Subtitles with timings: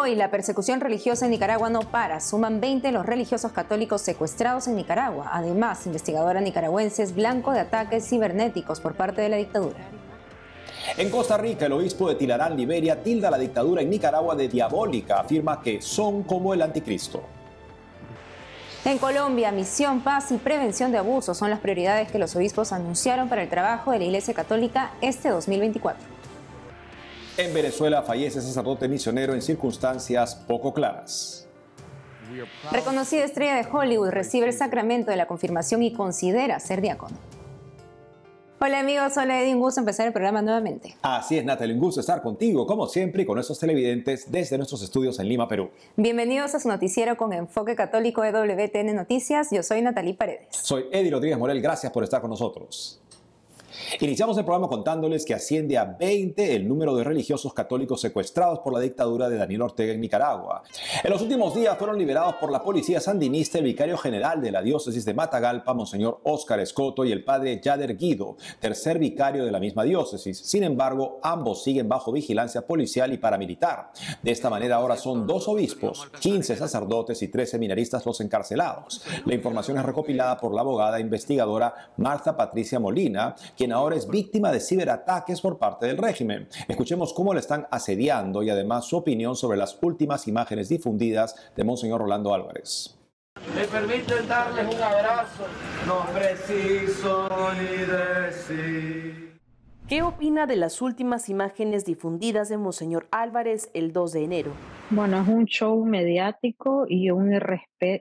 [0.00, 2.20] hoy, la persecución religiosa en Nicaragua no para.
[2.20, 5.28] Suman 20 los religiosos católicos secuestrados en Nicaragua.
[5.32, 9.78] Además, investigadora nicaragüense es blanco de ataques cibernéticos por parte de la dictadura.
[10.96, 15.20] En Costa Rica, el obispo de Tilarán, Liberia, tilda la dictadura en Nicaragua de diabólica.
[15.20, 17.22] Afirma que son como el anticristo.
[18.86, 23.28] En Colombia, misión, paz y prevención de abusos son las prioridades que los obispos anunciaron
[23.28, 26.19] para el trabajo de la Iglesia Católica este 2024.
[27.36, 31.46] En Venezuela fallece sacerdote misionero en circunstancias poco claras.
[32.70, 37.16] Reconocida estrella de Hollywood recibe el sacramento de la confirmación y considera ser diácono.
[38.62, 40.94] Hola amigos, hola Edwin, gusto empezar el programa nuevamente.
[41.00, 44.82] Así es, Natalie, un gusto estar contigo, como siempre, y con nuestros televidentes desde nuestros
[44.82, 45.70] estudios en Lima, Perú.
[45.96, 49.48] Bienvenidos a su noticiero con enfoque católico de WTN Noticias.
[49.50, 50.48] Yo soy Natalie Paredes.
[50.50, 52.99] Soy Eddie Rodríguez Morel, gracias por estar con nosotros.
[54.00, 58.72] Iniciamos el programa contándoles que asciende a 20 el número de religiosos católicos secuestrados por
[58.72, 60.62] la dictadura de Daniel Ortega en Nicaragua.
[61.02, 64.62] En los últimos días fueron liberados por la policía sandinista el vicario general de la
[64.62, 69.60] diócesis de Matagalpa, Monseñor Óscar Escoto, y el padre Yader Guido, tercer vicario de la
[69.60, 70.38] misma diócesis.
[70.38, 73.90] Sin embargo, ambos siguen bajo vigilancia policial y paramilitar.
[74.22, 79.02] De esta manera ahora son dos obispos, 15 sacerdotes y 13 seminaristas los encarcelados.
[79.26, 84.08] La información es recopilada por la abogada e investigadora Marta Patricia Molina, quien ahora es
[84.08, 86.48] víctima de ciberataques por parte del régimen.
[86.68, 91.64] Escuchemos cómo le están asediando y además su opinión sobre las últimas imágenes difundidas de
[91.64, 92.96] Monseñor Rolando Álvarez.
[93.54, 95.44] Me permiten darles un abrazo,
[95.86, 99.30] no preciso ni decir.
[99.90, 104.52] ¿Qué opina de las últimas imágenes difundidas de Monseñor Álvarez el 2 de enero?
[104.90, 107.32] Bueno, es un show mediático y un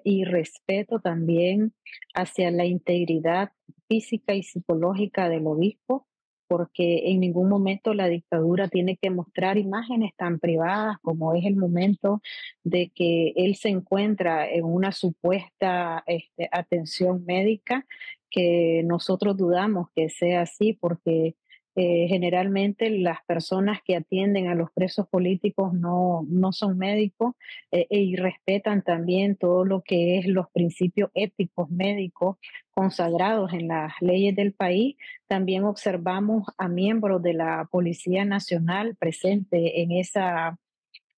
[0.04, 1.74] irrespeto también
[2.14, 3.54] hacia la integridad
[3.90, 6.08] física y psicológica del obispo,
[6.48, 11.56] porque en ningún momento la dictadura tiene que mostrar imágenes tan privadas como es el
[11.56, 12.22] momento
[12.64, 17.86] de que él se encuentra en una supuesta este, atención médica,
[18.32, 21.36] que nosotros dudamos que sea así, porque
[21.76, 27.36] eh, generalmente las personas que atienden a los presos políticos no, no son médicos
[27.72, 32.38] eh, y respetan también todo lo que es los principios éticos médicos
[32.72, 34.98] consagrados en las leyes del país.
[35.28, 40.58] También observamos a miembros de la Policía Nacional presente en esa,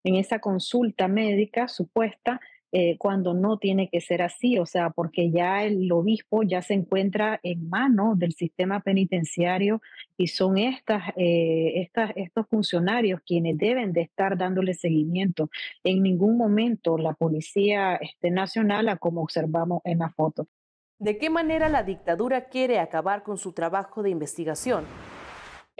[0.03, 5.29] en esa consulta médica supuesta eh, cuando no tiene que ser así, o sea, porque
[5.29, 9.81] ya el obispo ya se encuentra en manos del sistema penitenciario
[10.17, 15.49] y son estas, eh, estas, estos funcionarios quienes deben de estar dándole seguimiento.
[15.83, 20.47] En ningún momento la Policía este, Nacional, como observamos en la foto.
[20.97, 24.85] ¿De qué manera la dictadura quiere acabar con su trabajo de investigación?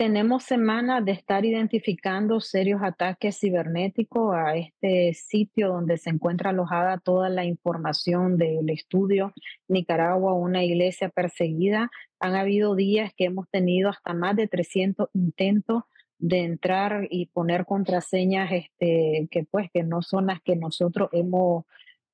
[0.01, 6.97] Tenemos semanas de estar identificando serios ataques cibernéticos a este sitio donde se encuentra alojada
[6.97, 9.31] toda la información del estudio
[9.67, 11.91] Nicaragua, una iglesia perseguida.
[12.19, 15.83] Han habido días que hemos tenido hasta más de 300 intentos
[16.17, 21.65] de entrar y poner contraseñas este, que pues que no son las que nosotros hemos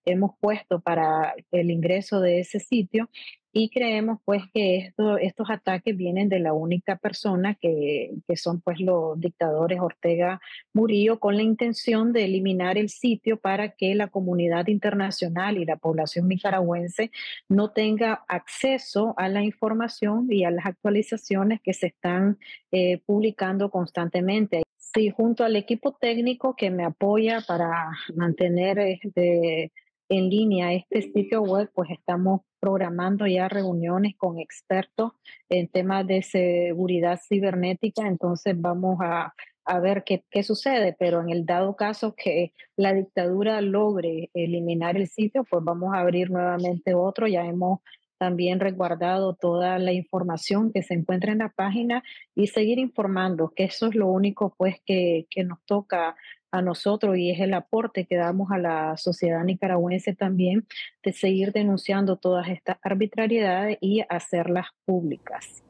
[0.03, 3.09] hemos puesto para el ingreso de ese sitio
[3.57, 8.61] y creemos pues que esto, estos ataques vienen de la única persona que, que, son
[8.61, 10.39] pues los dictadores Ortega
[10.73, 15.75] Murillo con la intención de eliminar el sitio para que la comunidad internacional y la
[15.75, 17.09] población nicaragüense
[17.49, 22.37] no tenga acceso a la información y a las actualizaciones que se están
[22.71, 24.61] eh, publicando constantemente.
[24.77, 29.71] Sí, junto al equipo técnico que me apoya para mantener este,
[30.09, 35.13] en línea este sitio web, pues estamos programando ya reuniones con expertos
[35.49, 39.33] en temas de seguridad cibernética, entonces vamos a,
[39.65, 44.97] a ver qué, qué, sucede, pero en el dado caso que la dictadura logre eliminar
[44.97, 47.79] el sitio, pues vamos a abrir nuevamente otro, ya hemos
[48.17, 52.03] también resguardado toda la información que se encuentra en la página
[52.35, 56.15] y seguir informando, que eso es lo único pues que, que nos toca
[56.57, 60.65] a nosotros y es el aporte que damos a la sociedad nicaragüense también
[61.03, 65.63] de seguir denunciando todas estas arbitrariedades y hacerlas públicas.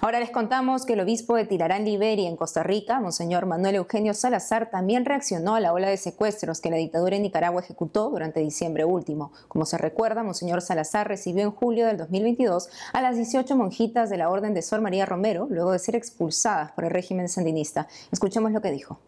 [0.00, 4.14] Ahora les contamos que el obispo de Tilarán, Liberia, en Costa Rica, Monseñor Manuel Eugenio
[4.14, 8.40] Salazar, también reaccionó a la ola de secuestros que la dictadura en Nicaragua ejecutó durante
[8.40, 9.32] diciembre último.
[9.48, 14.16] Como se recuerda, Monseñor Salazar recibió en julio del 2022 a las 18 monjitas de
[14.16, 17.88] la Orden de Sor María Romero, luego de ser expulsadas por el régimen sandinista.
[18.10, 18.98] Escuchemos lo que dijo.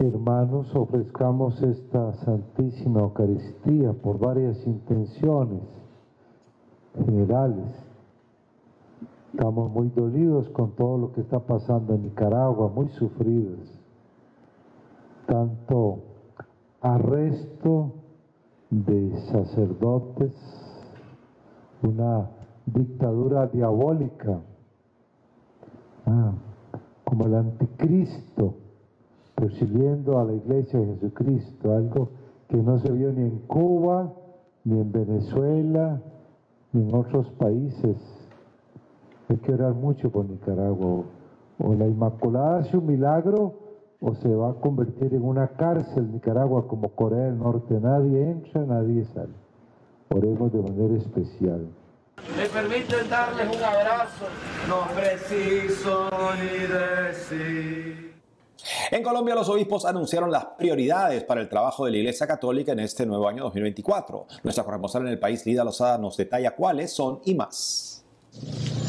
[0.00, 5.62] Hermanos, ofrezcamos esta Santísima Eucaristía por varias intenciones
[7.06, 7.66] generales.
[9.32, 13.60] Estamos muy dolidos con todo lo que está pasando en Nicaragua, muy sufridos,
[15.26, 16.00] tanto
[16.80, 17.92] arresto
[18.70, 20.32] de sacerdotes,
[21.82, 22.30] una
[22.66, 24.40] dictadura diabólica,
[26.06, 26.32] ah,
[27.04, 28.63] como el anticristo
[29.44, 32.08] persiguiendo a la iglesia de Jesucristo, algo
[32.48, 34.10] que no se vio ni en Cuba,
[34.64, 36.00] ni en Venezuela,
[36.72, 37.96] ni en otros países.
[39.28, 41.04] Hay que orar mucho por Nicaragua.
[41.58, 43.52] O la Inmaculada hace un milagro
[44.00, 47.78] o se va a convertir en una cárcel Nicaragua como Corea del Norte.
[47.78, 49.34] Nadie entra, nadie sale.
[50.08, 51.66] Oremos de manera especial.
[52.34, 54.24] Me permiten darles un abrazo,
[54.68, 56.08] no preciso
[56.40, 58.13] ni decir.
[58.94, 62.78] En Colombia los obispos anunciaron las prioridades para el trabajo de la Iglesia Católica en
[62.78, 64.24] este nuevo año 2024.
[64.44, 68.04] Nuestra corresponsal en el país, Lida Lozada, nos detalla cuáles son y más.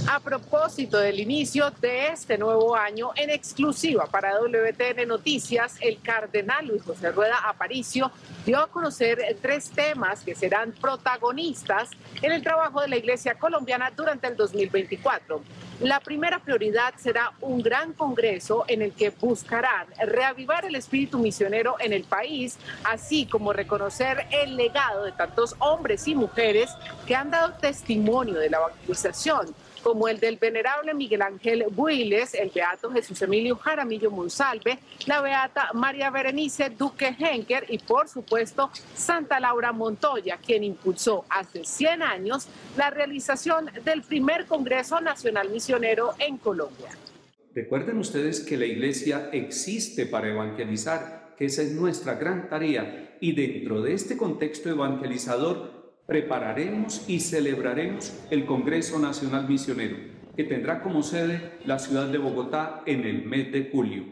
[0.08, 6.68] A propósito del inicio de este nuevo año, en exclusiva para WTN Noticias, el cardenal
[6.68, 8.12] Luis José Rueda Aparicio
[8.46, 11.90] dio a conocer tres temas que serán protagonistas
[12.22, 15.42] en el trabajo de la Iglesia colombiana durante el 2024.
[15.82, 21.76] La primera prioridad será un gran congreso en el que buscarán reavivar el espíritu misionero
[21.82, 26.70] en el país, así como reconocer el legado de tantos hombres y mujeres
[27.06, 29.54] que han dado testimonio de la evangelización
[29.86, 35.70] como el del venerable Miguel Ángel Builes, el beato Jesús Emilio Jaramillo Monsalve, la beata
[35.76, 42.48] María Berenice Duque Henker y por supuesto Santa Laura Montoya, quien impulsó hace 100 años
[42.76, 46.90] la realización del primer Congreso Nacional Misionero en Colombia.
[47.54, 53.34] Recuerden ustedes que la iglesia existe para evangelizar, que esa es nuestra gran tarea y
[53.34, 55.75] dentro de este contexto evangelizador
[56.06, 59.98] prepararemos y celebraremos el Congreso Nacional Misionero,
[60.36, 64.04] que tendrá como sede la ciudad de Bogotá en el mes de julio.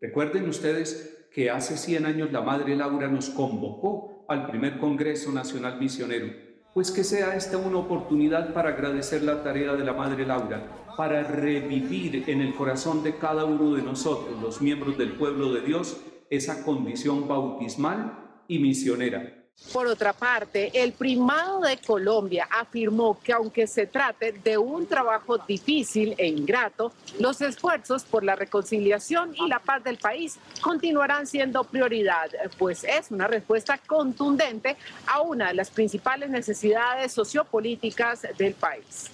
[0.00, 5.78] Recuerden ustedes que hace 100 años la Madre Laura nos convocó al primer Congreso Nacional
[5.80, 6.28] Misionero.
[6.72, 11.24] Pues que sea esta una oportunidad para agradecer la tarea de la Madre Laura, para
[11.24, 16.00] revivir en el corazón de cada uno de nosotros, los miembros del pueblo de Dios,
[16.30, 19.39] esa condición bautismal y misionera
[19.72, 25.38] por otra parte, el primado de Colombia afirmó que aunque se trate de un trabajo
[25.38, 31.62] difícil e ingrato, los esfuerzos por la reconciliación y la paz del país continuarán siendo
[31.64, 34.76] prioridad, pues es una respuesta contundente
[35.06, 39.10] a una de las principales necesidades sociopolíticas del país.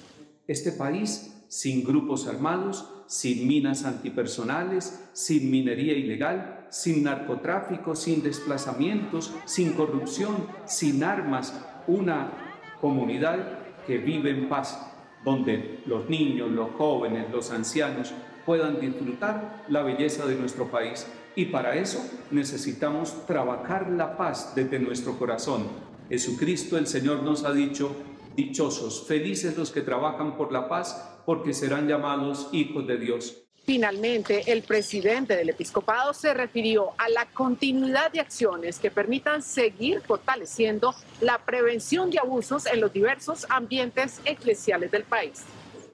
[0.47, 9.33] Este país sin grupos armados, sin minas antipersonales, sin minería ilegal, sin narcotráfico, sin desplazamientos,
[9.45, 11.55] sin corrupción, sin armas,
[11.87, 12.33] una
[12.81, 13.39] comunidad
[13.87, 14.79] que vive en paz,
[15.25, 18.13] donde los niños, los jóvenes, los ancianos
[18.45, 21.07] puedan disfrutar la belleza de nuestro país.
[21.35, 25.65] Y para eso necesitamos trabajar la paz desde nuestro corazón.
[26.09, 27.95] Jesucristo el Señor nos ha dicho,
[28.37, 33.43] dichosos, felices los que trabajan por la paz, porque serán llamados hijos de Dios.
[33.65, 40.01] Finalmente, el presidente del episcopado se refirió a la continuidad de acciones que permitan seguir
[40.03, 45.43] fortaleciendo la prevención de abusos en los diversos ambientes eclesiales del país.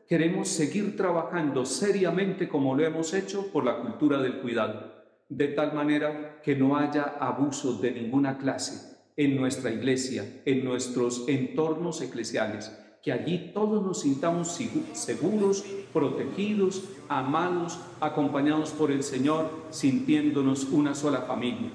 [0.06, 4.92] Queremos seguir trabajando seriamente como lo hemos hecho por la cultura del cuidado,
[5.30, 11.26] de tal manera que no haya abusos de ninguna clase en nuestra iglesia, en nuestros
[11.26, 12.70] entornos eclesiales
[13.02, 14.58] que allí todos nos sintamos
[14.92, 21.70] seguros, protegidos, amados, acompañados por el Señor, sintiéndonos una sola familia.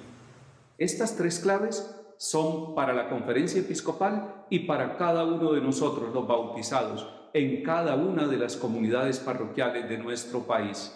[0.78, 6.28] Estas tres claves son para la conferencia episcopal y para cada uno de nosotros, los
[6.28, 10.94] bautizados, en cada una de las comunidades parroquiales de nuestro país.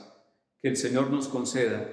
[0.62, 1.88] Que el Señor nos conceda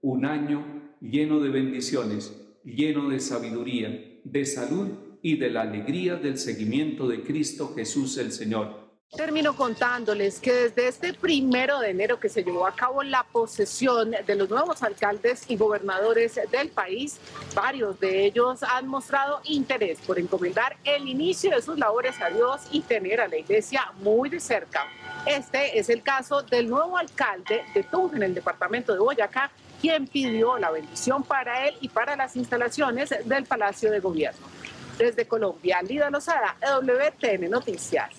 [0.00, 0.64] un año
[1.00, 4.88] lleno de bendiciones, lleno de sabiduría, de salud
[5.22, 8.90] y de la alegría del seguimiento de Cristo Jesús el Señor.
[9.16, 14.12] Termino contándoles que desde este primero de enero que se llevó a cabo la posesión
[14.24, 17.18] de los nuevos alcaldes y gobernadores del país,
[17.52, 22.60] varios de ellos han mostrado interés por encomendar el inicio de sus labores a Dios
[22.70, 24.86] y tener a la iglesia muy de cerca.
[25.26, 29.50] Este es el caso del nuevo alcalde de Tunja en el departamento de Boyacá,
[29.80, 34.59] quien pidió la bendición para él y para las instalaciones del Palacio de Gobierno.
[35.00, 38.10] Desde Colombia, Lida Lozada, WTN Noticias.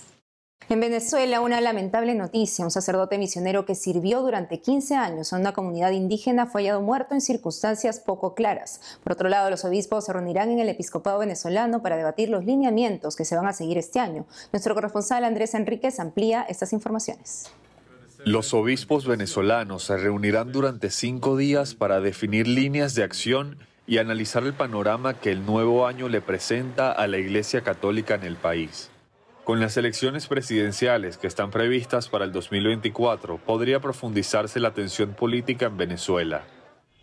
[0.68, 2.66] En Venezuela, una lamentable noticia.
[2.66, 7.14] Un sacerdote misionero que sirvió durante 15 años a una comunidad indígena fue hallado muerto
[7.14, 9.00] en circunstancias poco claras.
[9.04, 13.16] Por otro lado, los obispos se reunirán en el episcopado venezolano para debatir los lineamientos
[13.16, 14.26] que se van a seguir este año.
[14.52, 17.52] Nuestro corresponsal Andrés Enríquez amplía estas informaciones.
[18.26, 23.60] Los obispos venezolanos se reunirán durante cinco días para definir líneas de acción
[23.92, 28.24] y analizar el panorama que el nuevo año le presenta a la Iglesia Católica en
[28.24, 28.90] el país.
[29.44, 35.66] Con las elecciones presidenciales que están previstas para el 2024, podría profundizarse la tensión política
[35.66, 36.46] en Venezuela.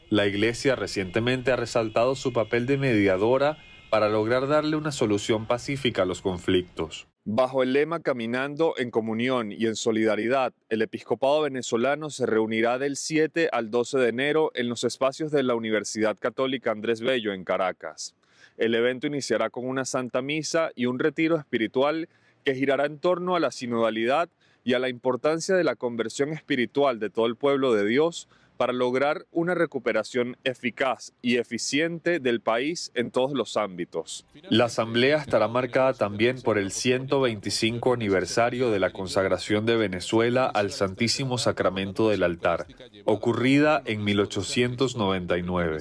[0.08, 3.58] La Iglesia recientemente ha resaltado su papel de mediadora
[3.90, 7.06] para lograr darle una solución pacífica a los conflictos.
[7.30, 12.96] Bajo el lema Caminando en comunión y en solidaridad, el episcopado venezolano se reunirá del
[12.96, 17.44] 7 al 12 de enero en los espacios de la Universidad Católica Andrés Bello en
[17.44, 18.14] Caracas.
[18.56, 22.08] El evento iniciará con una santa misa y un retiro espiritual
[22.46, 24.30] que girará en torno a la sinodalidad
[24.64, 28.26] y a la importancia de la conversión espiritual de todo el pueblo de Dios
[28.58, 34.26] para lograr una recuperación eficaz y eficiente del país en todos los ámbitos.
[34.50, 40.72] La asamblea estará marcada también por el 125 aniversario de la consagración de Venezuela al
[40.72, 42.66] Santísimo Sacramento del altar,
[43.04, 45.78] ocurrida en 1899.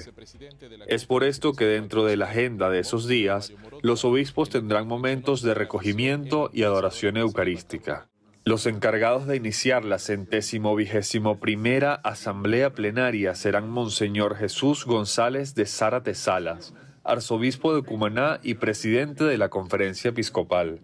[0.86, 5.42] Es por esto que dentro de la agenda de esos días, los obispos tendrán momentos
[5.42, 8.08] de recogimiento y adoración eucarística.
[8.44, 15.66] Los encargados de iniciar la centésimo vigésimo primera asamblea plenaria serán Monseñor Jesús González de
[15.66, 20.80] Zárate Salas, arzobispo de Cumaná y presidente de la conferencia episcopal.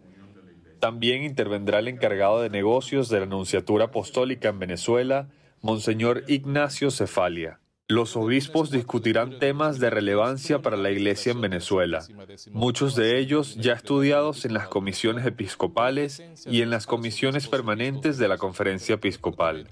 [0.78, 5.28] También intervendrá el encargado de negocios de la Anunciatura Apostólica en Venezuela,
[5.62, 7.60] Monseñor Ignacio Cefalia.
[7.88, 12.02] Los obispos discutirán temas de relevancia para la Iglesia en Venezuela,
[12.50, 18.26] muchos de ellos ya estudiados en las comisiones episcopales y en las comisiones permanentes de
[18.26, 19.68] la Conferencia Episcopal.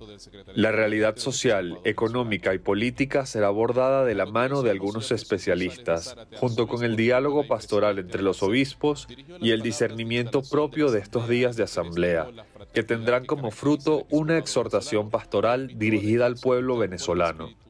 [0.54, 6.68] La realidad social, económica y política será abordada de la mano de algunos especialistas, junto
[6.68, 9.08] con el diálogo pastoral entre los obispos
[9.40, 12.28] y el discernimiento propio de estos días de asamblea,
[12.74, 17.61] que tendrán como fruto una exhortación pastoral dirigida al pueblo venezolano.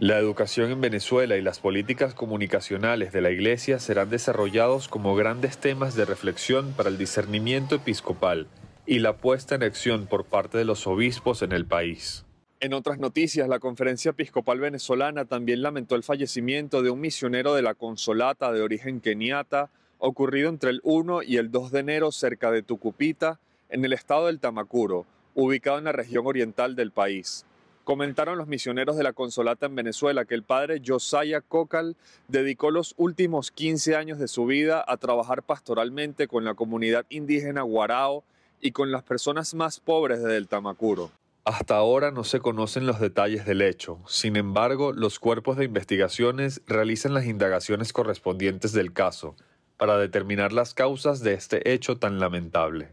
[0.00, 5.58] La educación en Venezuela y las políticas comunicacionales de la Iglesia serán desarrollados como grandes
[5.58, 8.48] temas de reflexión para el discernimiento episcopal
[8.86, 12.24] y la puesta en acción por parte de los obispos en el país.
[12.58, 17.62] En otras noticias, la Conferencia Episcopal Venezolana también lamentó el fallecimiento de un misionero de
[17.62, 22.50] la Consolata de origen keniata ocurrido entre el 1 y el 2 de enero cerca
[22.50, 27.46] de Tucupita, en el estado del Tamacuro, ubicado en la región oriental del país.
[27.84, 31.96] Comentaron los misioneros de la Consolata en Venezuela que el padre Josiah Cocal
[32.28, 37.60] dedicó los últimos 15 años de su vida a trabajar pastoralmente con la comunidad indígena
[37.60, 38.24] Guarao
[38.62, 41.10] y con las personas más pobres del Tamacuro.
[41.44, 46.62] Hasta ahora no se conocen los detalles del hecho, sin embargo, los cuerpos de investigaciones
[46.66, 49.36] realizan las indagaciones correspondientes del caso
[49.76, 52.88] para determinar las causas de este hecho tan lamentable.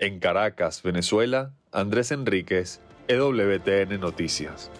[0.00, 4.70] En Caracas, Venezuela, Andrés Enríquez, EWTN Noticias.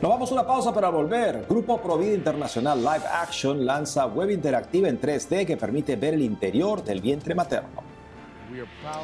[0.00, 1.44] Nos vamos a una pausa para volver.
[1.48, 6.84] Grupo Provida Internacional Live Action lanza web interactiva en 3D que permite ver el interior
[6.84, 7.82] del vientre materno.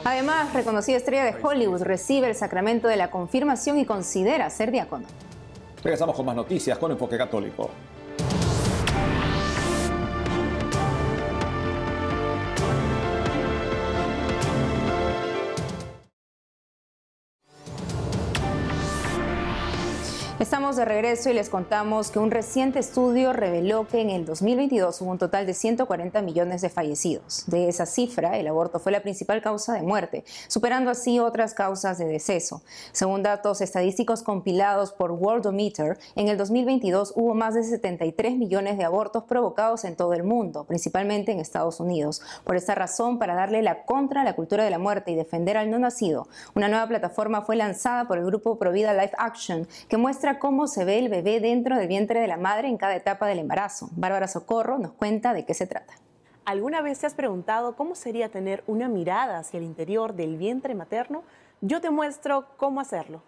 [0.05, 5.07] Además, reconocida estrella de Hollywood recibe el sacramento de la confirmación y considera ser diácono.
[5.83, 7.71] Regresamos con más noticias con Enfoque Católico.
[20.45, 25.01] Estamos de regreso y les contamos que un reciente estudio reveló que en el 2022
[25.01, 27.45] hubo un total de 140 millones de fallecidos.
[27.47, 31.97] De esa cifra, el aborto fue la principal causa de muerte, superando así otras causas
[31.97, 32.61] de deceso.
[32.93, 38.85] Según datos estadísticos compilados por Worldometer, en el 2022 hubo más de 73 millones de
[38.85, 42.21] abortos provocados en todo el mundo, principalmente en Estados Unidos.
[42.45, 45.57] Por esta razón, para darle la contra a la cultura de la muerte y defender
[45.57, 49.97] al no nacido, una nueva plataforma fue lanzada por el grupo Provida Life Action, que
[49.97, 53.27] muestra cómo se ve el bebé dentro del vientre de la madre en cada etapa
[53.27, 53.89] del embarazo.
[53.93, 55.95] Bárbara Socorro nos cuenta de qué se trata.
[56.45, 60.75] ¿Alguna vez te has preguntado cómo sería tener una mirada hacia el interior del vientre
[60.75, 61.23] materno?
[61.63, 63.23] Yo te muestro cómo hacerlo.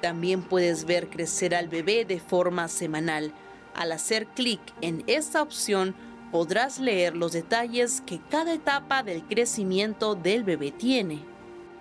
[0.00, 3.32] También puedes ver crecer al bebé de forma semanal.
[3.74, 5.94] Al hacer clic en esta opción
[6.32, 11.20] podrás leer los detalles que cada etapa del crecimiento del bebé tiene.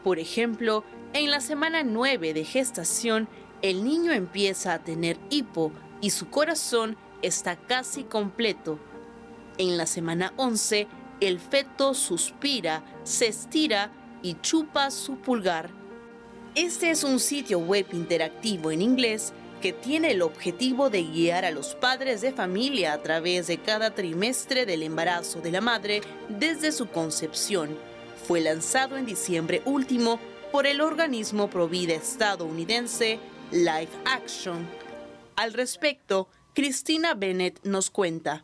[0.03, 0.83] Por ejemplo,
[1.13, 3.27] en la semana 9 de gestación,
[3.61, 8.79] el niño empieza a tener hipo, y su corazón está casi completo.
[9.57, 10.87] En la semana 11,
[11.19, 15.69] el feto suspira, se estira y chupa su pulgar.
[16.55, 21.51] Este es un sitio web interactivo en inglés que tiene el objetivo de guiar a
[21.51, 26.71] los padres de familia a través de cada trimestre del embarazo de la madre desde
[26.71, 27.75] su concepción.
[28.27, 30.19] Fue lanzado en diciembre último
[30.51, 33.19] por el organismo provida estadounidense
[33.51, 34.86] Life Action.
[35.37, 38.43] Al respecto, Cristina Bennett nos cuenta.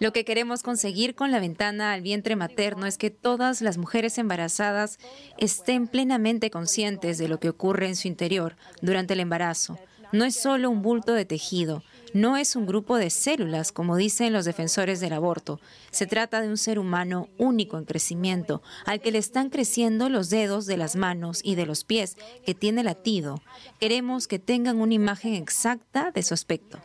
[0.00, 4.18] Lo que queremos conseguir con la ventana al vientre materno es que todas las mujeres
[4.18, 4.98] embarazadas
[5.38, 9.78] estén plenamente conscientes de lo que ocurre en su interior durante el embarazo.
[10.10, 14.32] No es solo un bulto de tejido, no es un grupo de células, como dicen
[14.32, 15.60] los defensores del aborto.
[15.90, 20.30] Se trata de un ser humano único en crecimiento, al que le están creciendo los
[20.30, 23.40] dedos de las manos y de los pies, que tiene latido.
[23.78, 26.78] Queremos que tengan una imagen exacta de su aspecto.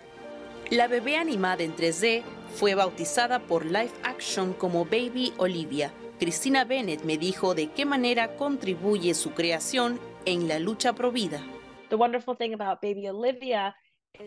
[0.70, 2.24] La bebé animada en 3D
[2.56, 5.92] fue bautizada por Life Action como Baby Olivia.
[6.20, 11.44] Cristina Bennett me dijo de qué manera contribuye su creación en la lucha pro vida.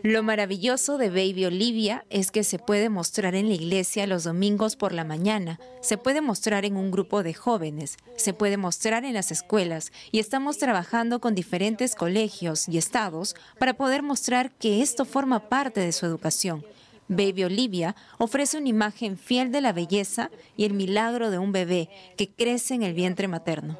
[0.03, 4.75] Lo maravilloso de Baby Olivia es que se puede mostrar en la iglesia los domingos
[4.75, 9.13] por la mañana, se puede mostrar en un grupo de jóvenes, se puede mostrar en
[9.13, 15.05] las escuelas y estamos trabajando con diferentes colegios y estados para poder mostrar que esto
[15.05, 16.65] forma parte de su educación.
[17.09, 21.89] Baby Olivia ofrece una imagen fiel de la belleza y el milagro de un bebé
[22.17, 23.79] que crece en el vientre materno.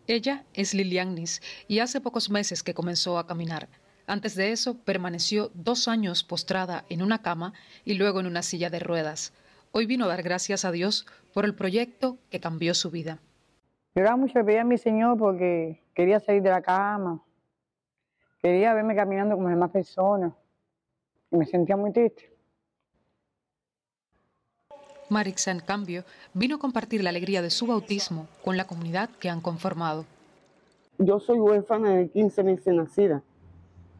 [0.07, 3.69] Ella es Lilianis y hace pocos meses que comenzó a caminar.
[4.05, 7.53] Antes de eso, permaneció dos años postrada en una cama
[7.85, 9.31] y luego en una silla de ruedas.
[9.75, 13.17] Hoy vino a dar gracias a Dios por el proyecto que cambió su vida.
[13.95, 17.23] Lloraba mucho, le pedía a mi Señor porque quería salir de la cama,
[18.39, 20.33] quería verme caminando como las demás personas
[21.31, 22.31] y me sentía muy triste.
[25.09, 26.03] Marixa, en cambio,
[26.35, 30.05] vino a compartir la alegría de su bautismo con la comunidad que han conformado.
[30.99, 33.23] Yo soy huérfana de 15 meses nacida.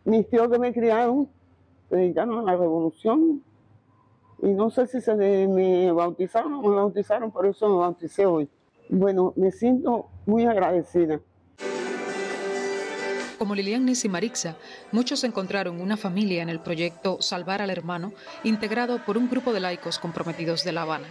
[0.06, 1.28] Mis tíos que me criaron
[1.90, 3.42] se dedicaron a la revolución
[4.44, 8.50] y no sé si se me bautizaron o me bautizaron, por eso me bauticé hoy.
[8.90, 11.22] Bueno, me siento muy agradecida.
[13.40, 14.58] Como Lilian y Marixa,
[14.92, 18.12] muchos encontraron una familia en el proyecto Salvar al Hermano,
[18.44, 21.08] integrado por un grupo de laicos comprometidos de La Habana.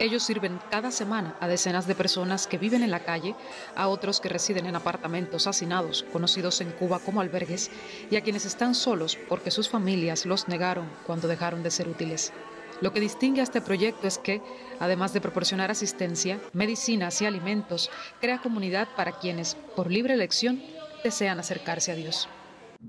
[0.00, 3.34] Ellos sirven cada semana a decenas de personas que viven en la calle,
[3.76, 7.70] a otros que residen en apartamentos hacinados, conocidos en Cuba como albergues,
[8.10, 12.32] y a quienes están solos porque sus familias los negaron cuando dejaron de ser útiles.
[12.80, 14.40] Lo que distingue a este proyecto es que,
[14.78, 17.90] además de proporcionar asistencia, medicinas y alimentos,
[18.22, 20.62] crea comunidad para quienes, por libre elección,
[21.04, 22.26] desean acercarse a Dios.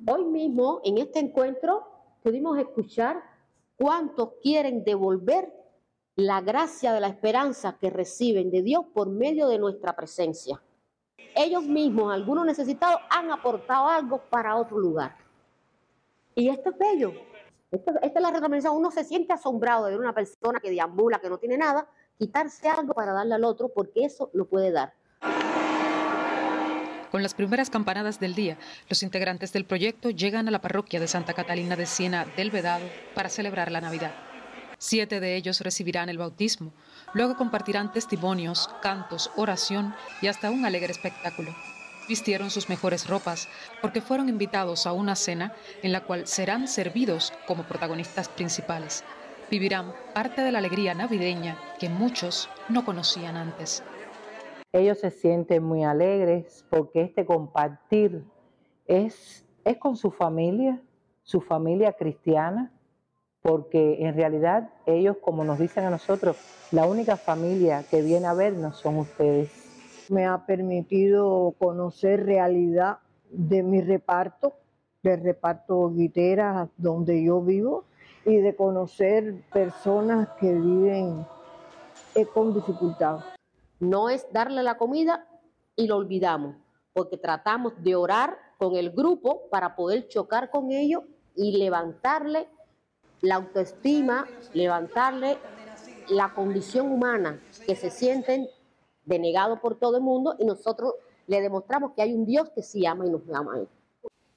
[0.08, 1.84] Hoy mismo, en este encuentro,
[2.24, 3.22] pudimos escuchar
[3.76, 5.61] cuántos quieren devolver
[6.16, 10.62] la gracia de la esperanza que reciben de Dios por medio de nuestra presencia.
[11.36, 15.16] Ellos mismos, algunos necesitados, han aportado algo para otro lugar.
[16.36, 17.14] Y esto es bello.
[17.72, 18.76] esta es la recomendación.
[18.76, 22.68] Uno se siente asombrado de ver una persona que deambula, que no tiene nada, quitarse
[22.68, 24.94] algo para darle al otro, porque eso lo puede dar.
[27.12, 28.58] Con las primeras campanadas del día,
[28.90, 32.86] los integrantes del proyecto llegan a la parroquia de Santa Catalina de Siena del Vedado
[33.14, 34.31] para celebrar la Navidad.
[34.84, 36.74] Siete de ellos recibirán el bautismo.
[37.14, 41.52] Luego compartirán testimonios, cantos, oración y hasta un alegre espectáculo.
[42.10, 43.48] Vistieron sus mejores ropas
[43.80, 49.04] porque fueron invitados a una cena en la cual serán servidos como protagonistas principales.
[49.52, 53.84] Vivirán parte de la alegría navideña que muchos no conocían antes.
[54.74, 58.24] Ellos se sienten muy alegres porque este compartir
[58.88, 60.82] es, es con su familia,
[61.22, 62.72] su familia cristiana,
[63.42, 66.38] porque en realidad ellos, como nos dicen a nosotros,
[66.72, 69.50] la única familia que viene a vernos son ustedes.
[70.10, 73.00] Me ha permitido conocer realidad
[73.32, 74.54] de mi reparto,
[75.02, 77.86] del reparto Guiteras donde yo vivo,
[78.26, 81.26] y de conocer personas que viven
[82.14, 83.20] eh, con dificultad.
[83.80, 85.28] No es darle la comida
[85.76, 86.56] y lo olvidamos,
[86.94, 91.04] porque tratamos de orar con el grupo para poder chocar con ellos
[91.36, 92.48] y levantarle
[93.22, 95.38] la autoestima, levantarle
[96.10, 98.48] la condición humana que se sienten
[99.06, 100.94] denegados por todo el mundo y nosotros
[101.28, 103.54] le demostramos que hay un Dios que sí ama y nos ama.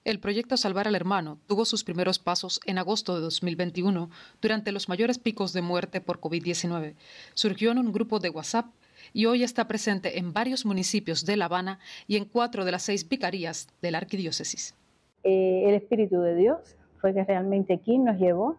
[0.05, 4.11] El proyecto Salvar al Hermano tuvo sus primeros pasos en agosto de 2021,
[4.43, 6.95] durante los mayores picos de muerte por COVID-19.
[7.33, 8.67] Surgió en un grupo de WhatsApp
[9.15, 12.83] y hoy está presente en varios municipios de La Habana y en cuatro de las
[12.83, 14.75] seis vicarías de la arquidiócesis.
[15.23, 18.59] Eh, el Espíritu de Dios fue que realmente aquí nos llevó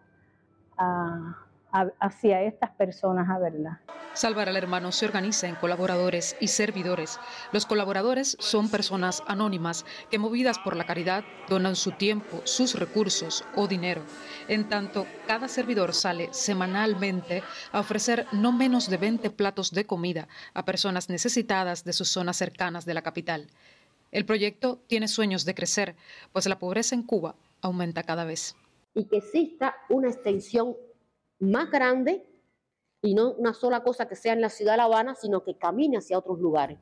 [0.78, 3.80] hacia estas personas a verla.
[4.14, 7.20] Salvar al Hermano se organiza en colaboradores y servidores.
[7.52, 13.44] Los colaboradores son personas anónimas que movidas por la caridad donan su tiempo, sus recursos
[13.56, 14.00] o dinero.
[14.48, 20.28] En tanto, cada servidor sale semanalmente a ofrecer no menos de 20 platos de comida
[20.54, 23.48] a personas necesitadas de sus zonas cercanas de la capital.
[24.12, 25.94] El proyecto tiene sueños de crecer,
[26.32, 28.56] pues la pobreza en Cuba aumenta cada vez
[28.96, 30.74] y que exista una extensión
[31.38, 32.26] más grande
[33.02, 35.58] y no una sola cosa que sea en la ciudad de La Habana, sino que
[35.58, 36.78] camine hacia otros lugares.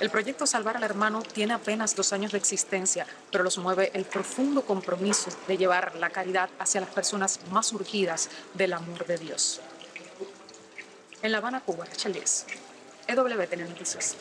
[0.00, 4.04] El proyecto Salvar al Hermano tiene apenas dos años de existencia, pero los mueve el
[4.04, 9.60] profundo compromiso de llevar la caridad hacia las personas más urgidas del amor de Dios.
[11.22, 12.20] En La Habana, Cuba, Rachel
[13.06, 14.16] EWTN Noticias.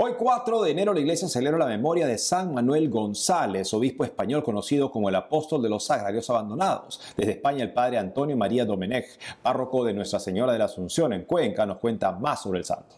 [0.00, 4.44] Hoy 4 de enero la iglesia celebra la memoria de San Manuel González, obispo español
[4.44, 7.00] conocido como el apóstol de los sagrarios abandonados.
[7.16, 11.24] Desde España el padre Antonio María Domenech, párroco de Nuestra Señora de la Asunción en
[11.24, 12.94] Cuenca, nos cuenta más sobre el santo.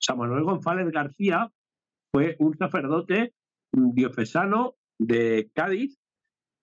[0.00, 1.48] San Manuel González García
[2.10, 3.34] fue un sacerdote
[3.70, 5.98] diocesano de Cádiz,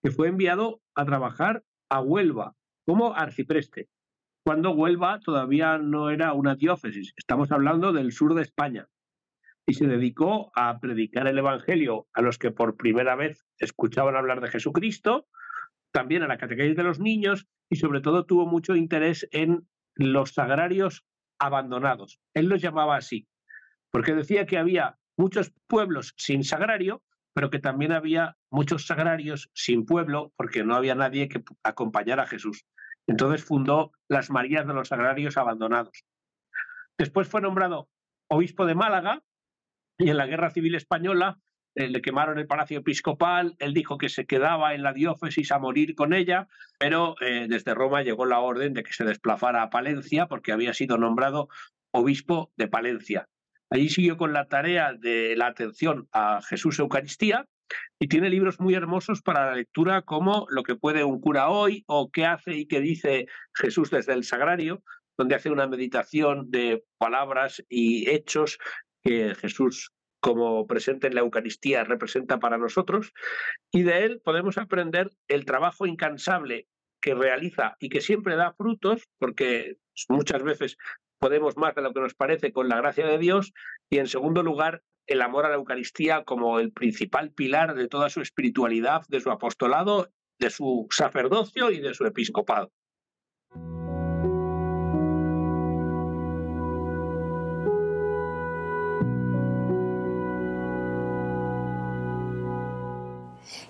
[0.01, 3.89] que fue enviado a trabajar a Huelva como arcipreste,
[4.45, 8.87] cuando Huelva todavía no era una diócesis, estamos hablando del sur de España,
[9.65, 14.41] y se dedicó a predicar el Evangelio a los que por primera vez escuchaban hablar
[14.41, 15.27] de Jesucristo,
[15.91, 20.33] también a la catequesis de los niños y sobre todo tuvo mucho interés en los
[20.33, 21.05] sagrarios
[21.39, 22.19] abandonados.
[22.33, 23.27] Él los llamaba así,
[23.91, 29.85] porque decía que había muchos pueblos sin sagrario pero que también había muchos sagrarios sin
[29.85, 32.65] pueblo porque no había nadie que acompañara a Jesús.
[33.07, 36.03] Entonces fundó las Marías de los Sagrarios Abandonados.
[36.97, 37.89] Después fue nombrado
[38.29, 39.23] obispo de Málaga
[39.97, 41.39] y en la Guerra Civil Española
[41.75, 45.59] eh, le quemaron el palacio episcopal, él dijo que se quedaba en la diócesis a
[45.59, 49.69] morir con ella, pero eh, desde Roma llegó la orden de que se desplazara a
[49.71, 51.49] Palencia porque había sido nombrado
[51.91, 53.27] obispo de Palencia.
[53.73, 57.47] Allí siguió con la tarea de la atención a Jesús Eucaristía
[57.99, 61.83] y tiene libros muy hermosos para la lectura como Lo que puede un cura hoy
[61.87, 64.83] o Qué hace y qué dice Jesús desde el sagrario,
[65.17, 68.59] donde hace una meditación de palabras y hechos
[69.01, 73.11] que Jesús como presente en la Eucaristía representa para nosotros.
[73.71, 76.67] Y de él podemos aprender el trabajo incansable
[77.01, 79.77] que realiza y que siempre da frutos, porque
[80.09, 80.77] muchas veces
[81.23, 83.53] podemos más de lo que nos parece con la gracia de Dios
[83.89, 88.09] y en segundo lugar el amor a la Eucaristía como el principal pilar de toda
[88.09, 92.73] su espiritualidad, de su apostolado, de su sacerdocio y de su episcopado.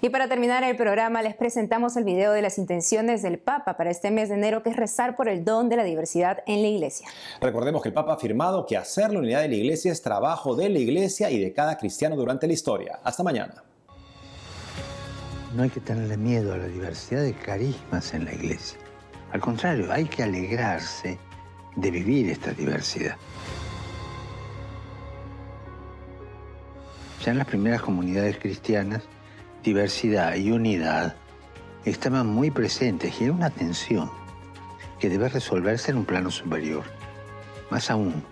[0.06, 3.90] Y para terminar el programa les presentamos el video de las intenciones del Papa para
[3.90, 6.68] este mes de enero, que es rezar por el don de la diversidad en la
[6.68, 7.08] Iglesia.
[7.40, 10.58] Recordemos que el Papa ha afirmado que hacer la unidad de la Iglesia es trabajo
[10.58, 13.00] de la Iglesia y de cada cristiano durante la historia.
[13.02, 13.64] Hasta mañana.
[15.56, 18.80] No hay que tenerle miedo a la diversidad de carismas en la Iglesia.
[19.32, 21.18] Al contrario, hay que alegrarse
[21.78, 23.16] de vivir esta diversidad.
[27.24, 29.02] Ya en las primeras comunidades cristianas,
[29.64, 31.16] diversidad y unidad
[31.86, 34.12] estaban muy presentes y era una tensión
[35.00, 36.84] que debe resolverse en un plano superior.
[37.70, 38.24] Más aún,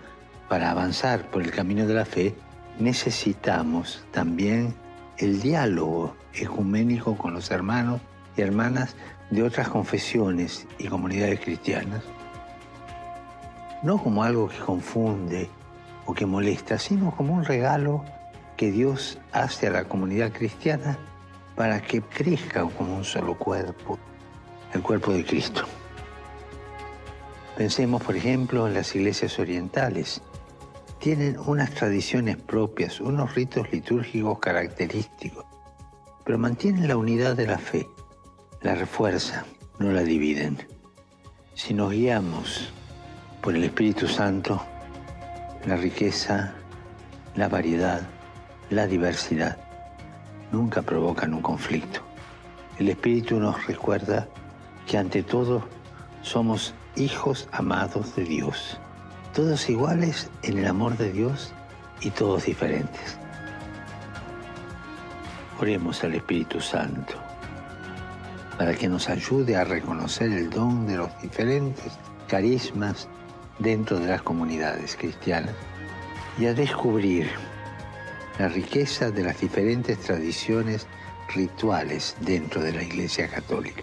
[0.48, 2.34] para avanzar por el camino de la fe,
[2.78, 4.74] necesitamos también
[5.18, 8.00] el diálogo ecuménico con los hermanos
[8.36, 8.96] y hermanas
[9.30, 12.02] de otras confesiones y comunidades cristianas.
[13.82, 15.48] No como algo que confunde
[16.06, 18.04] o que molesta, sino como un regalo
[18.56, 20.98] que Dios hace a la comunidad cristiana
[21.56, 23.98] para que crezca como un solo cuerpo,
[24.72, 25.64] el cuerpo de Cristo.
[27.56, 30.22] Pensemos, por ejemplo, en las iglesias orientales.
[30.98, 35.44] Tienen unas tradiciones propias, unos ritos litúrgicos característicos,
[36.24, 37.88] pero mantienen la unidad de la fe,
[38.62, 39.44] la refuerzan,
[39.78, 40.58] no la dividen.
[41.54, 42.72] Si nos guiamos
[43.42, 44.62] por el Espíritu Santo,
[45.66, 46.54] la riqueza,
[47.34, 48.02] la variedad,
[48.70, 49.71] la diversidad
[50.52, 52.00] nunca provocan un conflicto.
[52.78, 54.28] El Espíritu nos recuerda
[54.86, 55.66] que ante todo
[56.22, 58.78] somos hijos amados de Dios,
[59.34, 61.52] todos iguales en el amor de Dios
[62.00, 63.18] y todos diferentes.
[65.60, 67.14] Oremos al Espíritu Santo
[68.58, 71.92] para que nos ayude a reconocer el don de los diferentes
[72.28, 73.08] carismas
[73.58, 75.54] dentro de las comunidades cristianas
[76.38, 77.30] y a descubrir
[78.38, 80.86] la riqueza de las diferentes tradiciones
[81.34, 83.82] rituales dentro de la Iglesia Católica.